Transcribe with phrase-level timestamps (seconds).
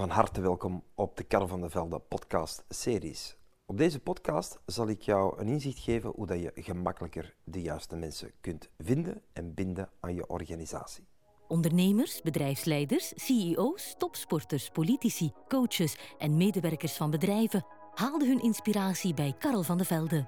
[0.00, 3.36] Van harte welkom op de Karel van de Velde podcast series.
[3.66, 7.96] Op deze podcast zal ik jou een inzicht geven hoe dat je gemakkelijker de juiste
[7.96, 11.06] mensen kunt vinden en binden aan je organisatie.
[11.48, 19.62] Ondernemers, bedrijfsleiders, CEO's, topsporters, politici, coaches en medewerkers van bedrijven haalden hun inspiratie bij Karel
[19.62, 20.26] van de Velde.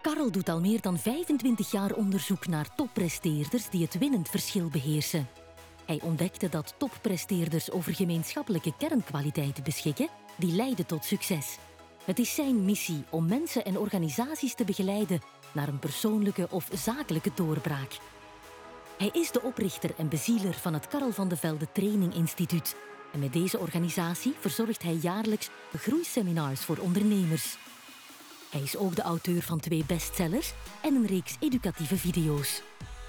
[0.00, 5.47] Karel doet al meer dan 25 jaar onderzoek naar toppresteerders die het winnend verschil beheersen.
[5.88, 11.58] Hij ontdekte dat toppresteerders over gemeenschappelijke kernkwaliteiten beschikken die leiden tot succes.
[12.04, 15.20] Het is zijn missie om mensen en organisaties te begeleiden
[15.52, 17.98] naar een persoonlijke of zakelijke doorbraak.
[18.98, 22.76] Hij is de oprichter en bezieler van het Karel van de Velde Training Instituut.
[23.12, 27.56] En met deze organisatie verzorgt hij jaarlijks groeiseminars voor ondernemers.
[28.50, 30.52] Hij is ook de auteur van twee bestsellers
[30.82, 32.62] en een reeks educatieve video's.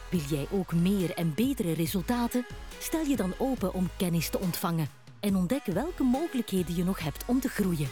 [0.09, 2.45] Wil jij ook meer en betere resultaten?
[2.79, 4.87] Stel je dan open om kennis te ontvangen
[5.19, 7.87] en ontdek welke mogelijkheden je nog hebt om te groeien.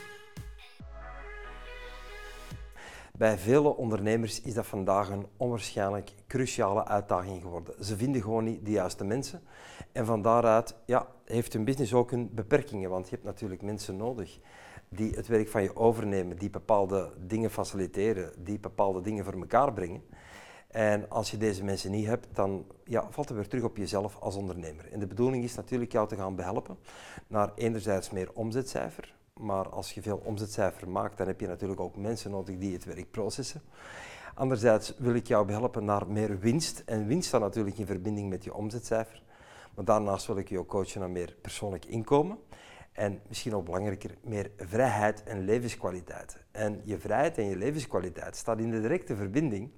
[3.17, 7.85] Bij vele ondernemers is dat vandaag een onwaarschijnlijk cruciale uitdaging geworden.
[7.85, 9.41] Ze vinden gewoon niet de juiste mensen.
[9.91, 13.97] En van daaruit ja, heeft hun business ook hun beperkingen, want je hebt natuurlijk mensen
[13.97, 14.39] nodig
[14.89, 19.73] die het werk van je overnemen, die bepaalde dingen faciliteren, die bepaalde dingen voor elkaar
[19.73, 20.01] brengen.
[20.67, 24.17] En als je deze mensen niet hebt, dan ja, valt het weer terug op jezelf
[24.19, 24.91] als ondernemer.
[24.91, 26.77] En de bedoeling is natuurlijk jou te gaan behelpen
[27.27, 31.95] naar enerzijds meer omzetcijfer, maar als je veel omzetcijfer maakt, dan heb je natuurlijk ook
[31.95, 33.61] mensen nodig die het werk processen.
[34.37, 36.83] Anderzijds wil ik jou behelpen naar meer winst.
[36.85, 39.23] En winst staat natuurlijk in verbinding met je omzetcijfer.
[39.75, 42.37] Maar daarnaast wil ik je ook coachen naar meer persoonlijk inkomen.
[42.91, 46.37] En misschien ook belangrijker, meer vrijheid en levenskwaliteit.
[46.51, 49.71] En je vrijheid en je levenskwaliteit staat in de directe verbinding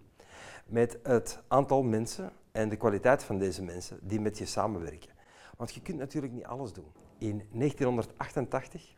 [0.69, 5.09] met het aantal mensen en de kwaliteit van deze mensen die met je samenwerken.
[5.57, 6.91] Want je kunt natuurlijk niet alles doen.
[7.17, 8.95] In 1988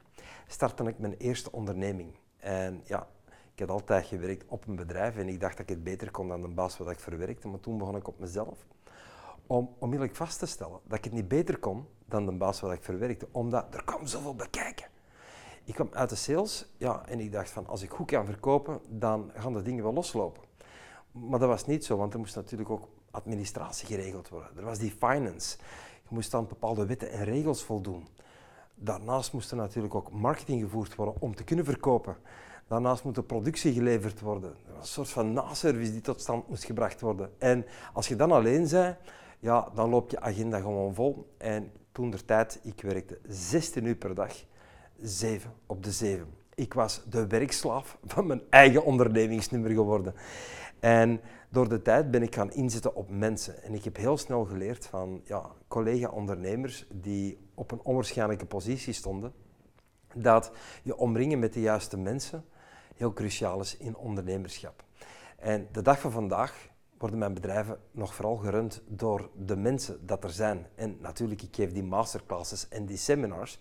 [0.48, 2.16] startte ik mijn eerste onderneming.
[2.38, 3.08] En ja,
[3.54, 6.28] ik had altijd gewerkt op een bedrijf en ik dacht dat ik het beter kon
[6.28, 7.48] dan de baas wat ik verwerkte.
[7.48, 8.66] Maar toen begon ik op mezelf
[9.48, 12.72] om onmiddellijk vast te stellen dat ik het niet beter kon dan de baas wat
[12.72, 14.88] ik verwerkte, omdat er kwam zoveel bekijken.
[15.64, 18.82] Ik kwam uit de sales ja, en ik dacht van als ik goed kan verkopen,
[18.88, 20.44] dan gaan de dingen wel loslopen.
[21.12, 24.58] Maar dat was niet zo, want er moest natuurlijk ook administratie geregeld worden.
[24.58, 25.58] Er was die finance.
[26.02, 28.08] Je moest aan bepaalde wetten en regels voldoen.
[28.76, 32.18] Daarnaast moest er natuurlijk ook marketing gevoerd worden om te kunnen verkopen.
[32.68, 34.50] Daarnaast moet de productie geleverd worden.
[34.50, 37.32] Er was een soort van naservice die tot stand moest gebracht worden.
[37.38, 38.96] En als je dan alleen zei,
[39.40, 41.34] ja, dan loopt je agenda gewoon vol.
[41.38, 44.34] En toen der tijd, ik werkte 16 uur per dag,
[45.02, 46.41] 7 op de 7.
[46.62, 50.14] Ik was de werkslaaf van mijn eigen ondernemingsnummer geworden.
[50.80, 53.64] En door de tijd ben ik gaan inzetten op mensen.
[53.64, 59.34] En ik heb heel snel geleerd van ja, collega-ondernemers die op een onwaarschijnlijke positie stonden,
[60.14, 60.52] dat
[60.84, 62.46] je omringen met de juiste mensen
[62.96, 64.84] heel cruciaal is in ondernemerschap.
[65.38, 70.24] En de dag van vandaag worden mijn bedrijven nog vooral gerund door de mensen dat
[70.24, 70.68] er zijn.
[70.76, 73.60] En natuurlijk, ik geef die masterclasses en die seminars.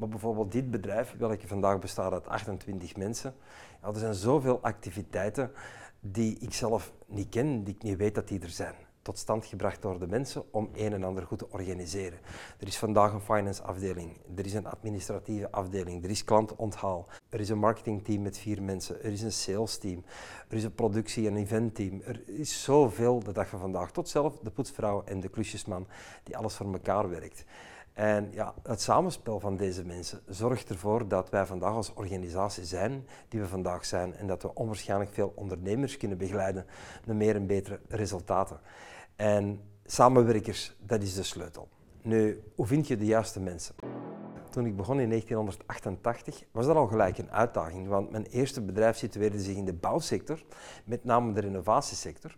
[0.00, 3.34] Maar bijvoorbeeld dit bedrijf, welke vandaag bestaat uit 28 mensen,
[3.82, 5.52] er zijn zoveel activiteiten
[6.00, 8.74] die ik zelf niet ken, die ik niet weet dat die er zijn.
[9.02, 12.18] Tot stand gebracht door de mensen om een en ander goed te organiseren.
[12.58, 17.40] Er is vandaag een finance afdeling, er is een administratieve afdeling, er is klantonthaal, er
[17.40, 20.04] is een marketingteam met vier mensen, er is een sales team,
[20.48, 22.00] er is een productie- en eventteam.
[22.04, 23.90] Er is zoveel de dag van vandaag.
[23.90, 25.86] Tot zelf de poetsvrouw en de klusjesman
[26.22, 27.44] die alles voor elkaar werkt.
[27.92, 33.06] En ja, het samenspel van deze mensen zorgt ervoor dat wij vandaag als organisatie zijn
[33.28, 36.66] die we vandaag zijn en dat we onwaarschijnlijk veel ondernemers kunnen begeleiden
[37.04, 38.60] naar meer en betere resultaten.
[39.16, 41.68] En samenwerkers, dat is de sleutel.
[42.02, 43.74] Nu, hoe vind je de juiste mensen?
[44.50, 48.96] Toen ik begon in 1988 was dat al gelijk een uitdaging, want mijn eerste bedrijf
[48.96, 50.42] situeerde zich in de bouwsector,
[50.84, 52.36] met name de renovatiesector.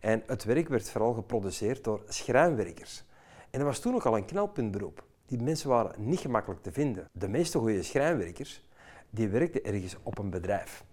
[0.00, 3.04] En het werk werd vooral geproduceerd door schrijnwerkers.
[3.52, 5.04] En dat was toen ook al een knelpuntberoep.
[5.26, 7.08] Die mensen waren niet gemakkelijk te vinden.
[7.12, 8.66] De meeste goede schrijnwerkers,
[9.10, 10.84] die werkten ergens op een bedrijf.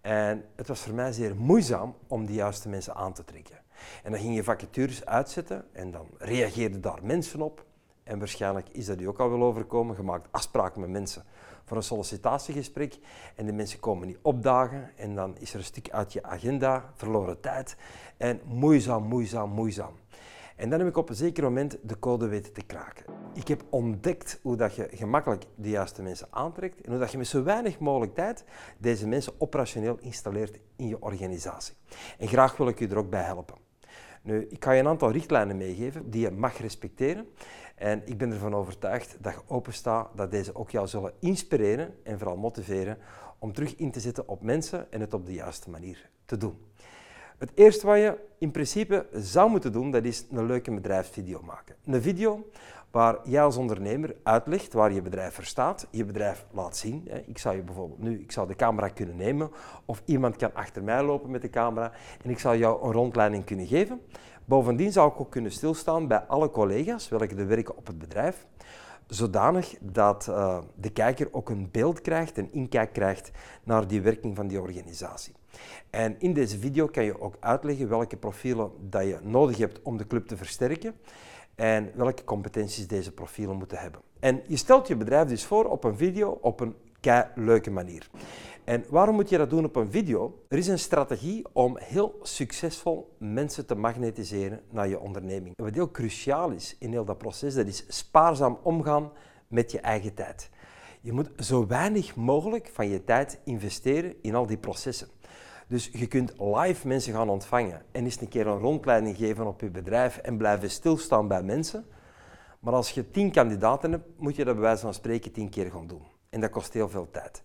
[0.00, 3.56] En het was voor mij zeer moeizaam om die juiste mensen aan te trekken.
[4.02, 7.64] En dan ging je vacatures uitzetten en dan reageerden daar mensen op.
[8.04, 9.96] En waarschijnlijk is dat u ook al wel overkomen.
[9.96, 11.24] Je maakt afspraken met mensen
[11.64, 12.98] voor een sollicitatiegesprek
[13.36, 16.92] en de mensen komen niet opdagen en dan is er een stuk uit je agenda,
[16.94, 17.76] verloren tijd
[18.16, 20.01] en moeizaam, moeizaam, moeizaam.
[20.62, 23.04] En dan heb ik op een zeker moment de code weten te kraken.
[23.34, 27.18] Ik heb ontdekt hoe dat je gemakkelijk de juiste mensen aantrekt en hoe dat je
[27.18, 28.44] met zo weinig mogelijk tijd
[28.78, 31.74] deze mensen operationeel installeert in je organisatie.
[32.18, 33.56] En graag wil ik u er ook bij helpen.
[34.22, 37.26] Nu, ik ga je een aantal richtlijnen meegeven die je mag respecteren.
[37.74, 42.18] En ik ben ervan overtuigd dat je openstaat dat deze ook jou zullen inspireren en
[42.18, 42.98] vooral motiveren
[43.38, 46.58] om terug in te zetten op mensen en het op de juiste manier te doen.
[47.42, 51.74] Het eerste wat je in principe zou moeten doen, dat is een leuke bedrijfsvideo maken.
[51.84, 52.50] Een video
[52.90, 57.08] waar jij als ondernemer uitlegt waar je bedrijf voor staat, je bedrijf laat zien.
[57.26, 59.50] Ik zou je bijvoorbeeld nu, ik zou de camera kunnen nemen
[59.84, 61.92] of iemand kan achter mij lopen met de camera
[62.24, 64.00] en ik zal jou een rondleiding kunnen geven.
[64.44, 68.46] Bovendien zou ik ook kunnen stilstaan bij alle collega's welke er werken op het bedrijf,
[69.06, 73.30] zodanig dat uh, de kijker ook een beeld krijgt, een inkijk krijgt
[73.64, 75.34] naar die werking van die organisatie.
[75.90, 79.96] En in deze video kan je ook uitleggen welke profielen dat je nodig hebt om
[79.96, 80.94] de club te versterken
[81.54, 84.00] en welke competenties deze profielen moeten hebben.
[84.20, 88.10] En je stelt je bedrijf dus voor op een video op een kei leuke manier.
[88.64, 90.44] En waarom moet je dat doen op een video?
[90.48, 95.54] Er is een strategie om heel succesvol mensen te magnetiseren naar je onderneming.
[95.56, 99.12] Wat heel cruciaal is in heel dat proces, dat is spaarzaam omgaan
[99.48, 100.50] met je eigen tijd.
[101.00, 105.08] Je moet zo weinig mogelijk van je tijd investeren in al die processen.
[105.68, 109.60] Dus je kunt live mensen gaan ontvangen en eens een keer een rondleiding geven op
[109.60, 111.84] je bedrijf en blijven stilstaan bij mensen.
[112.60, 115.70] Maar als je tien kandidaten hebt, moet je dat bij wijze van spreken tien keer
[115.70, 116.02] gaan doen.
[116.30, 117.42] En dat kost heel veel tijd.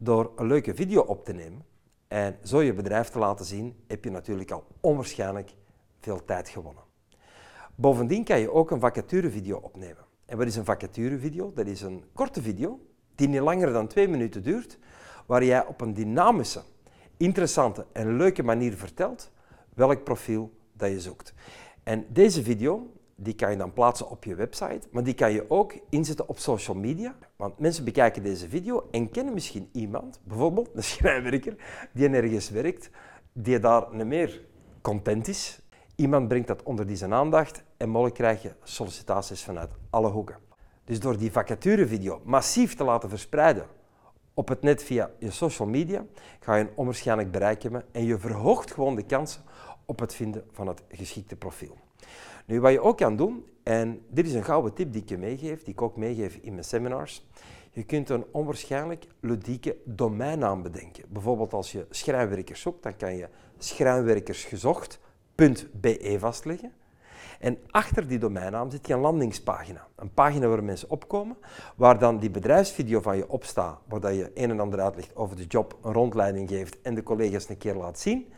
[0.00, 1.64] Door een leuke video op te nemen
[2.08, 5.54] en zo je bedrijf te laten zien, heb je natuurlijk al onwaarschijnlijk
[6.00, 6.82] veel tijd gewonnen.
[7.74, 10.04] Bovendien kan je ook een vacaturevideo opnemen.
[10.26, 11.52] En wat is een vacaturevideo?
[11.52, 12.80] Dat is een korte video
[13.14, 14.78] die niet langer dan twee minuten duurt,
[15.26, 16.62] waar jij op een dynamische,
[17.16, 19.30] interessante en leuke manier vertelt
[19.74, 21.34] welk profiel dat je zoekt.
[21.82, 25.50] En deze video die kan je dan plaatsen op je website, maar die kan je
[25.50, 27.14] ook inzetten op social media.
[27.36, 31.56] Want mensen bekijken deze video en kennen misschien iemand, bijvoorbeeld een schrijnwerker,
[31.92, 32.90] die ergens werkt,
[33.32, 34.44] die daar niet meer
[34.80, 35.60] content is.
[35.94, 40.36] Iemand brengt dat onder die zijn aandacht en mogelijk krijg je sollicitaties vanuit alle hoeken.
[40.84, 43.66] Dus door die vacaturevideo massief te laten verspreiden
[44.34, 46.04] op het net via je social media,
[46.40, 49.42] ga je een onwaarschijnlijk bereik hebben en je verhoogt gewoon de kansen
[49.84, 51.76] op het vinden van het geschikte profiel.
[52.48, 55.18] Nu, wat je ook kan doen, en dit is een gouden tip die ik je
[55.18, 57.26] meegeef, die ik ook meegeef in mijn seminars,
[57.70, 61.04] je kunt een onwaarschijnlijk ludieke domeinnaam bedenken.
[61.08, 63.28] Bijvoorbeeld als je schrijnwerkers zoekt, dan kan je
[63.58, 66.72] schrijnwerkersgezocht.be vastleggen.
[67.40, 69.86] En achter die domeinnaam zit je een landingspagina.
[69.96, 71.36] Een pagina waar mensen opkomen,
[71.76, 75.46] waar dan die bedrijfsvideo van je opstaat, waar je een en ander uitlegt over de
[75.46, 78.32] job, een rondleiding geeft en de collega's een keer laat zien,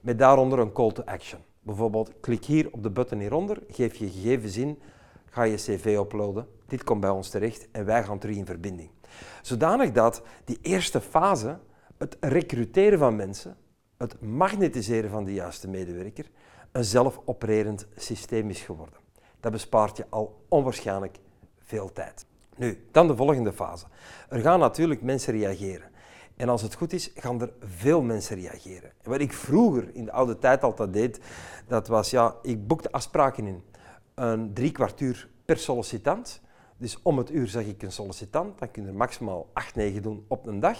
[0.00, 1.40] met daaronder een call to action.
[1.64, 4.78] Bijvoorbeeld, klik hier op de button hieronder, geef je gegevens in,
[5.30, 8.90] ga je cv uploaden, dit komt bij ons terecht en wij gaan terug in verbinding.
[9.42, 11.58] Zodanig dat die eerste fase,
[11.98, 13.56] het recruteren van mensen,
[13.96, 16.30] het magnetiseren van de juiste medewerker,
[16.72, 18.98] een zelfopererend systeem is geworden.
[19.40, 21.18] Dat bespaart je al onwaarschijnlijk
[21.58, 22.26] veel tijd.
[22.56, 23.86] Nu, dan de volgende fase.
[24.28, 25.90] Er gaan natuurlijk mensen reageren.
[26.36, 28.92] En als het goed is, gaan er veel mensen reageren.
[29.02, 31.20] En wat ik vroeger in de oude tijd altijd deed,
[31.66, 33.62] dat was ja, ik boekte afspraken in.
[34.14, 36.40] Een drie kwartuur per sollicitant.
[36.76, 40.02] Dus om het uur zeg ik een sollicitant, dan kun je er maximaal 8, 9
[40.02, 40.78] doen op een dag.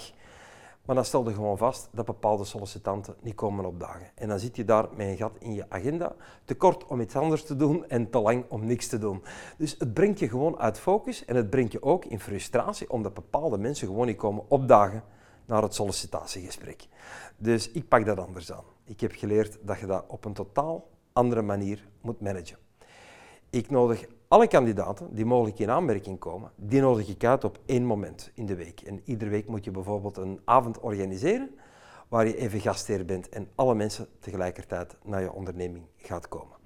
[0.84, 4.10] Maar dan stelde gewoon vast dat bepaalde sollicitanten niet komen opdagen.
[4.14, 6.14] En dan zit je daar met een gat in je agenda,
[6.44, 9.22] te kort om iets anders te doen en te lang om niks te doen.
[9.58, 13.14] Dus het brengt je gewoon uit focus en het brengt je ook in frustratie omdat
[13.14, 15.02] bepaalde mensen gewoon niet komen opdagen
[15.46, 16.86] naar het sollicitatiegesprek.
[17.36, 18.64] Dus ik pak dat anders aan.
[18.84, 22.58] Ik heb geleerd dat je dat op een totaal andere manier moet managen.
[23.50, 27.84] Ik nodig alle kandidaten die mogelijk in aanmerking komen, die nodig ik uit op één
[27.84, 28.80] moment in de week.
[28.80, 31.54] En iedere week moet je bijvoorbeeld een avond organiseren
[32.08, 36.56] waar je even gastheer bent en alle mensen tegelijkertijd naar je onderneming gaat komen.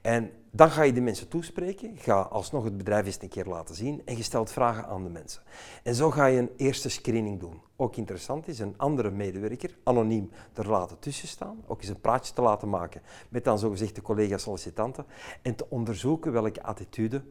[0.00, 3.74] En dan ga je die mensen toespreken, ga alsnog het bedrijf eens een keer laten
[3.74, 5.42] zien en je stelt vragen aan de mensen.
[5.82, 7.60] En zo ga je een eerste screening doen.
[7.76, 12.34] Ook interessant is een andere medewerker anoniem er laten tussen staan, ook eens een praatje
[12.34, 15.06] te laten maken met dan zogezegd de collega-sollicitanten
[15.42, 17.22] en te onderzoeken welke attitude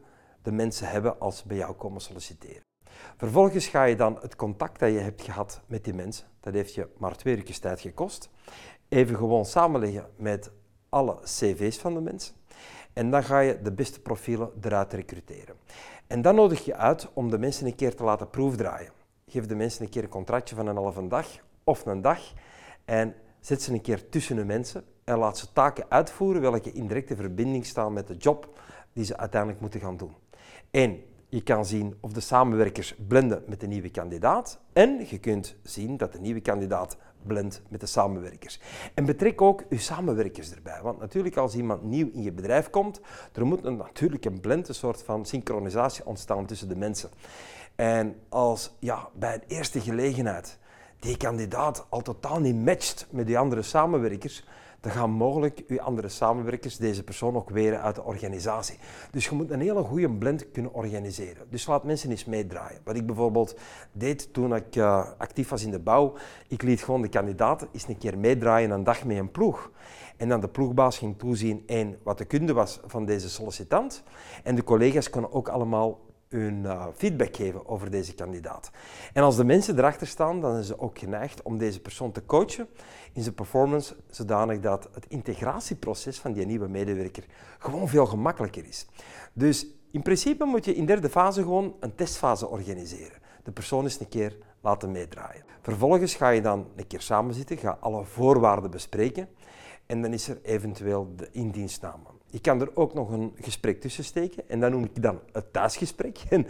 [0.42, 2.69] de mensen hebben als ze bij jou komen solliciteren.
[3.16, 6.74] Vervolgens ga je dan het contact dat je hebt gehad met die mensen, dat heeft
[6.74, 8.30] je maar twee weken tijd gekost,
[8.88, 10.50] even gewoon samenleggen met
[10.88, 12.34] alle cv's van de mensen.
[12.92, 15.56] En dan ga je de beste profielen eruit recruteren.
[16.06, 18.92] En dan nodig je uit om de mensen een keer te laten proefdraaien.
[19.26, 21.26] Geef de mensen een keer een contractje van een halve dag
[21.64, 22.20] of een dag
[22.84, 26.86] en zet ze een keer tussen de mensen en laat ze taken uitvoeren welke in
[26.86, 28.60] directe verbinding staan met de job
[28.92, 30.14] die ze uiteindelijk moeten gaan doen.
[30.70, 35.56] En je kan zien of de samenwerkers blenden met de nieuwe kandidaat en je kunt
[35.62, 38.60] zien dat de nieuwe kandidaat blend met de samenwerkers.
[38.94, 40.80] En betrek ook uw samenwerkers erbij.
[40.82, 43.00] Want natuurlijk als iemand nieuw in je bedrijf komt,
[43.32, 47.10] er moet een, natuurlijk een blend, een soort van synchronisatie ontstaan tussen de mensen.
[47.74, 50.58] En als ja, bij een eerste gelegenheid
[50.98, 54.44] die kandidaat al totaal niet matcht met die andere samenwerkers,
[54.80, 58.78] dan gaan mogelijk uw andere samenwerkers deze persoon ook weren uit de organisatie.
[59.10, 61.46] Dus je moet een hele goede blend kunnen organiseren.
[61.50, 62.80] Dus laat mensen eens meedraaien.
[62.84, 63.58] Wat ik bijvoorbeeld
[63.92, 66.14] deed toen ik uh, actief was in de bouw,
[66.48, 69.70] ik liet gewoon de kandidaten eens een keer meedraaien een dag met een ploeg.
[70.16, 74.02] En dan de ploegbaas ging toezien één, wat de kunde was van deze sollicitant.
[74.42, 75.98] En de collega's konden ook allemaal
[76.30, 78.70] hun uh, feedback geven over deze kandidaat.
[79.12, 82.24] En als de mensen erachter staan, dan zijn ze ook geneigd om deze persoon te
[82.26, 82.68] coachen
[83.12, 87.24] in zijn performance, zodanig dat het integratieproces van die nieuwe medewerker
[87.58, 88.86] gewoon veel gemakkelijker is.
[89.32, 93.18] Dus in principe moet je in derde fase gewoon een testfase organiseren.
[93.42, 95.44] De persoon eens een keer laten meedraaien.
[95.60, 99.28] Vervolgens ga je dan een keer samen zitten, ga alle voorwaarden bespreken
[99.86, 102.19] en dan is er eventueel de indienstname.
[102.30, 105.52] Je kan er ook nog een gesprek tussen steken en dat noem ik dan het
[105.52, 106.18] thuisgesprek.
[106.28, 106.46] En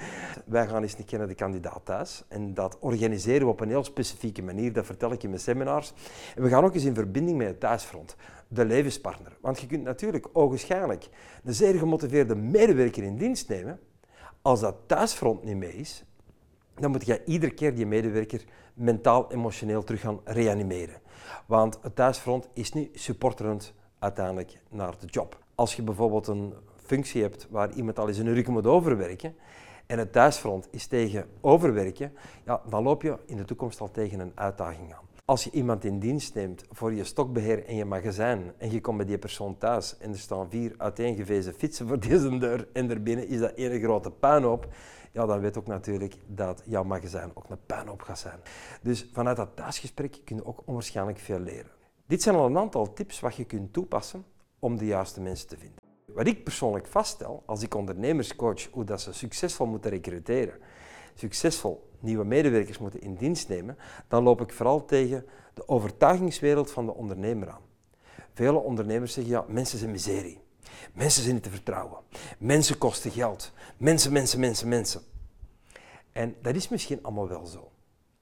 [0.46, 3.68] wij gaan eens een keer naar de kandidaat thuis en dat organiseren we op een
[3.68, 5.92] heel specifieke manier, dat vertel ik in mijn seminars.
[6.36, 8.16] En we gaan ook eens in verbinding met het thuisfront,
[8.48, 9.36] de levenspartner.
[9.40, 11.08] Want je kunt natuurlijk ogenschijnlijk
[11.44, 13.80] een zeer gemotiveerde medewerker in dienst nemen.
[14.42, 16.04] Als dat thuisfront niet mee is,
[16.74, 18.44] dan moet je iedere keer die medewerker
[18.74, 21.00] mentaal, emotioneel terug gaan reanimeren.
[21.46, 25.39] Want het thuisfront is niet supporterend uiteindelijk naar de job.
[25.60, 29.34] Als je bijvoorbeeld een functie hebt waar iemand al eens een uur moet overwerken
[29.86, 32.12] en het thuisfront is tegen overwerken,
[32.44, 35.04] ja, dan loop je in de toekomst al tegen een uitdaging aan.
[35.24, 38.96] Als je iemand in dienst neemt voor je stokbeheer en je magazijn en je komt
[38.96, 43.28] bij die persoon thuis en er staan vier uiteengewezen fietsen voor deze deur en daarbinnen
[43.28, 44.68] is dat ene grote puinhoop,
[45.12, 48.40] ja, dan weet ook natuurlijk dat jouw magazijn ook een puinhoop gaat zijn.
[48.82, 51.70] Dus vanuit dat thuisgesprek kun je ook onwaarschijnlijk veel leren.
[52.06, 54.24] Dit zijn al een aantal tips wat je kunt toepassen
[54.60, 55.78] om de juiste mensen te vinden.
[56.06, 60.58] Wat ik persoonlijk vaststel als ik ondernemers coach hoe dat ze succesvol moeten recruteren,
[61.14, 63.76] succesvol nieuwe medewerkers moeten in dienst nemen,
[64.08, 67.62] dan loop ik vooral tegen de overtuigingswereld van de ondernemer aan.
[68.32, 70.40] Vele ondernemers zeggen ja, mensen zijn miserie.
[70.92, 71.98] Mensen zijn niet te vertrouwen.
[72.38, 73.52] Mensen kosten geld.
[73.76, 75.00] Mensen, mensen, mensen, mensen.
[76.12, 77.70] En dat is misschien allemaal wel zo.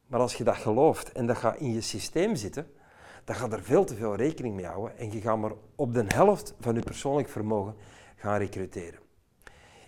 [0.07, 2.71] Maar als je dat gelooft en dat gaat in je systeem zitten,
[3.29, 6.05] dan gaat er veel te veel rekening mee houden en je gaat maar op de
[6.07, 7.75] helft van je persoonlijk vermogen
[8.17, 9.01] gaan recruteren.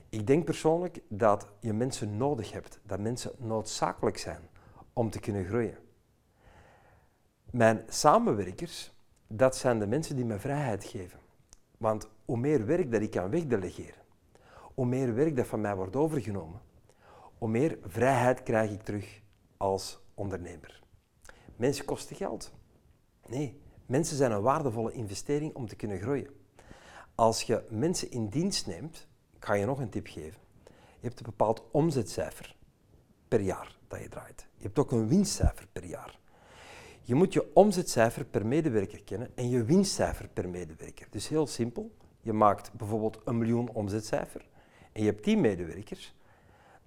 [0.09, 4.40] Ik denk persoonlijk dat je mensen nodig hebt, dat mensen noodzakelijk zijn
[4.92, 5.78] om te kunnen groeien.
[7.50, 8.92] Mijn samenwerkers,
[9.26, 11.18] dat zijn de mensen die me vrijheid geven.
[11.78, 14.02] Want hoe meer werk dat ik kan wegdelegeren,
[14.75, 16.61] hoe meer werk dat van mij wordt overgenomen,
[17.38, 19.20] hoe meer vrijheid krijg ik terug
[19.56, 20.82] als ondernemer.
[21.56, 22.59] Mensen kosten geld.
[23.30, 26.30] Nee, mensen zijn een waardevolle investering om te kunnen groeien.
[27.14, 29.06] Als je mensen in dienst neemt,
[29.38, 30.40] ga je nog een tip geven.
[30.66, 32.56] Je hebt een bepaald omzetcijfer
[33.28, 34.46] per jaar dat je draait.
[34.56, 36.18] Je hebt ook een winstcijfer per jaar.
[37.02, 41.06] Je moet je omzetcijfer per medewerker kennen en je winstcijfer per medewerker.
[41.10, 41.90] Dus heel simpel.
[42.20, 44.49] Je maakt bijvoorbeeld een miljoen omzetcijfer
[44.92, 46.14] en je hebt 10 medewerkers.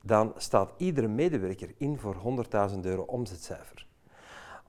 [0.02, 3.88] Dan staat iedere medewerker in voor 100.000 euro omzetcijfer.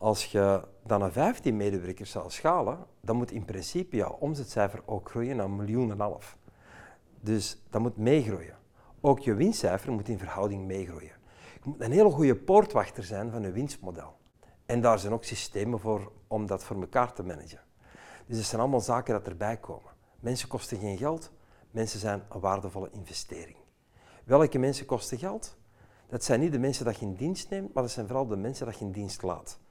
[0.05, 5.11] Als je dan naar 15 medewerkers zou schalen, dan moet in principe jouw omzetcijfer ook
[5.11, 6.39] groeien naar een miljoen en half.
[7.21, 8.59] Dus dat moet meegroeien.
[9.01, 11.13] Ook je winstcijfer moet in verhouding meegroeien.
[11.53, 14.17] Je moet een hele goede poortwachter zijn van je winstmodel.
[14.67, 17.61] En daar zijn ook systemen voor om dat voor elkaar te managen.
[18.27, 19.93] Dus het zijn allemaal zaken dat erbij komen.
[20.21, 21.31] Mensen kosten geen geld,
[21.71, 23.57] mensen zijn een waardevolle investering.
[24.25, 25.57] Welke mensen kosten geld?
[26.09, 28.37] Dat zijn niet de mensen dat je in dienst neemt, maar dat zijn vooral de
[28.37, 29.63] mensen dat je in dienst laat.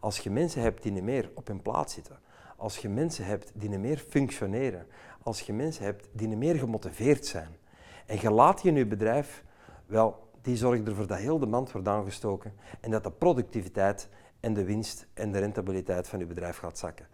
[0.00, 2.18] Als je mensen hebt die niet meer op hun plaats zitten,
[2.56, 4.86] als je mensen hebt die niet meer functioneren,
[5.22, 7.58] als je mensen hebt die niet meer gemotiveerd zijn
[8.06, 9.44] en je laat je in je bedrijf,
[9.86, 14.08] wel, die zorgen ervoor dat heel de mand wordt aangestoken en dat de productiviteit
[14.40, 17.06] en de winst en de rentabiliteit van je bedrijf gaat zakken.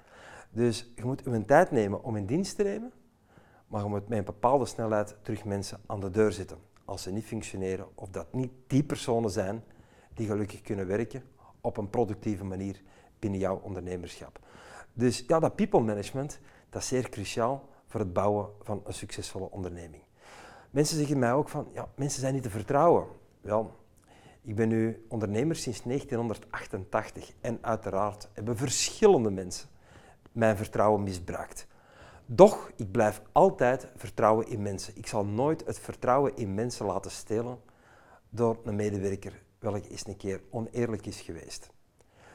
[0.50, 2.92] Dus je moet een tijd nemen om in dienst te nemen,
[3.66, 6.58] maar je moet met een bepaalde snelheid terug mensen aan de deur zetten.
[6.84, 9.64] Als ze niet functioneren of dat niet die personen zijn
[10.14, 11.22] die gelukkig kunnen werken
[11.66, 12.82] op een productieve manier
[13.18, 14.38] binnen jouw ondernemerschap.
[14.92, 16.38] Dus ja, dat people management,
[16.70, 20.02] dat is zeer cruciaal voor het bouwen van een succesvolle onderneming.
[20.70, 23.06] Mensen zeggen mij ook van, ja, mensen zijn niet te vertrouwen.
[23.40, 23.76] Wel,
[24.42, 29.68] ik ben nu ondernemer sinds 1988 en uiteraard hebben verschillende mensen
[30.32, 31.66] mijn vertrouwen misbruikt.
[32.26, 34.96] Doch, ik blijf altijd vertrouwen in mensen.
[34.96, 37.60] Ik zal nooit het vertrouwen in mensen laten stelen
[38.28, 41.70] door een medewerker welke eens een keer oneerlijk is geweest.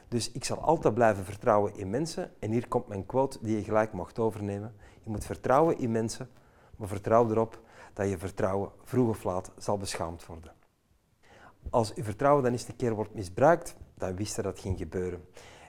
[0.08, 2.32] Dus ik zal altijd blijven vertrouwen in mensen.
[2.40, 4.76] En hier komt mijn quote die je gelijk mocht overnemen.
[5.04, 6.30] Je moet vertrouwen in mensen,
[6.76, 7.62] maar vertrouw erop
[7.94, 10.54] dat je vertrouwen vroeg of laat zal beschaamd worden.
[11.70, 15.26] Als je vertrouwen dan eens een keer wordt misbruikt, dan wist je dat ging gebeuren.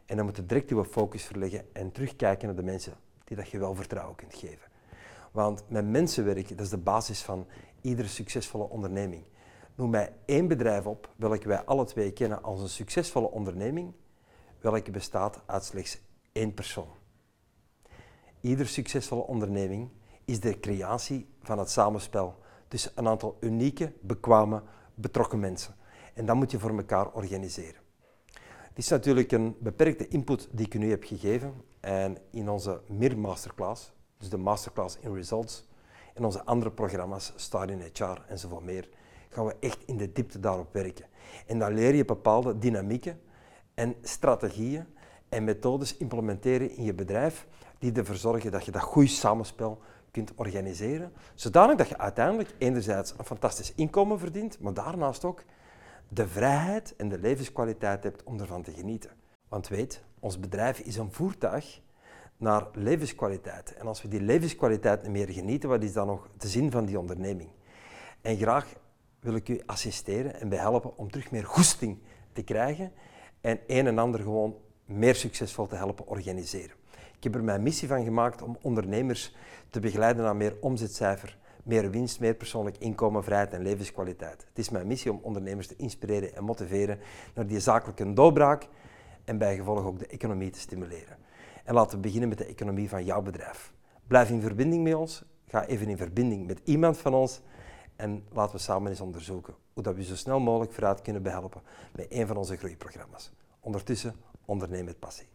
[0.07, 2.95] En dan moet je direct je focus verleggen en terugkijken naar de mensen
[3.25, 4.71] die dat je wel vertrouwen kunt geven.
[5.33, 7.47] Want met mensen werken, dat is de basis van
[7.81, 9.25] iedere succesvolle onderneming.
[9.75, 13.93] Noem mij één bedrijf op welke wij alle twee kennen als een succesvolle onderneming,
[14.61, 16.01] welke bestaat uit slechts
[16.33, 16.89] één persoon.
[18.41, 19.91] Iedere succesvolle onderneming
[20.25, 22.39] is de creatie van het samenspel
[22.69, 24.63] tussen een aantal unieke, bekwame,
[24.95, 25.75] betrokken mensen.
[26.15, 27.81] En dat moet je voor elkaar organiseren.
[28.69, 31.55] Het is natuurlijk een beperkte input die ik u nu heb gegeven.
[31.81, 35.69] En in onze MIR Masterclass, dus de Masterclass in Results,
[36.15, 38.89] en onze andere programma's, Start in HR en zoveel meer,
[39.33, 41.05] gaan we echt in de diepte daarop werken.
[41.47, 43.21] En dan leer je bepaalde dynamieken
[43.75, 44.87] en strategieën
[45.29, 47.47] en methodes implementeren in je bedrijf
[47.79, 49.79] die ervoor zorgen dat je dat goed samenspel
[50.11, 55.43] kunt organiseren, zodanig dat je uiteindelijk enerzijds een fantastisch inkomen verdient, maar daarnaast ook
[56.09, 59.11] de vrijheid en de levenskwaliteit hebt om ervan te genieten.
[59.49, 61.81] Want weet, ons bedrijf is een voertuig
[62.37, 63.75] naar levenskwaliteit.
[63.75, 66.85] En als we die levenskwaliteit niet meer genieten, wat is dan nog de zin van
[66.85, 67.51] die onderneming?
[68.21, 68.67] En graag
[69.23, 71.99] wil ik u assisteren en behelpen om terug meer goesting
[72.33, 72.93] te krijgen
[73.41, 76.77] en een en ander gewoon meer succesvol te helpen organiseren.
[77.17, 79.35] Ik heb er mijn missie van gemaakt om ondernemers
[79.71, 84.47] te begeleiden naar meer omzetcijfer, meer winst, meer persoonlijk inkomen, vrijheid en levenskwaliteit.
[84.49, 86.99] Het is mijn missie om ondernemers te inspireren en motiveren
[87.35, 88.69] naar die zakelijke doorbraak
[89.25, 91.17] en bijgevolg ook de economie te stimuleren.
[91.65, 93.73] En laten we beginnen met de economie van jouw bedrijf.
[94.07, 95.25] Blijf in verbinding met ons.
[95.47, 97.41] Ga even in verbinding met iemand van ons.
[98.03, 101.63] En laten we samen eens onderzoeken hoe dat we zo snel mogelijk vooruit kunnen behelpen
[101.97, 103.31] met een van onze groeiprogramma's.
[103.61, 105.29] Ondertussen onderneem met passie.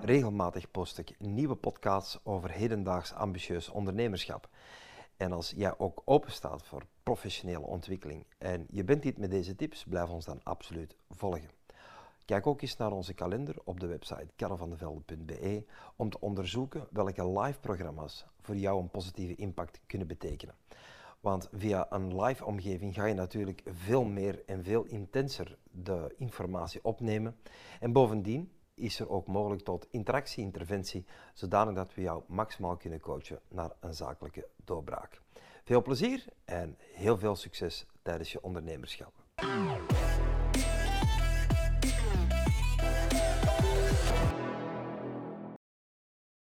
[0.00, 4.48] Regelmatig post ik nieuwe podcasts over hedendaags ambitieus ondernemerschap.
[5.16, 9.84] En als jij ook openstaat voor professionele ontwikkeling en je bent niet met deze tips,
[9.84, 11.61] blijf ons dan absoluut volgen.
[12.24, 15.64] Kijk ook eens naar onze kalender op de website karrevandevelde.be
[15.96, 20.54] om te onderzoeken welke live programma's voor jou een positieve impact kunnen betekenen.
[21.20, 26.84] Want via een live omgeving ga je natuurlijk veel meer en veel intenser de informatie
[26.84, 27.36] opnemen.
[27.80, 33.00] En bovendien is er ook mogelijk tot interactie, interventie, zodanig dat we jou maximaal kunnen
[33.00, 35.20] coachen naar een zakelijke doorbraak.
[35.64, 39.12] Veel plezier en heel veel succes tijdens je ondernemerschap.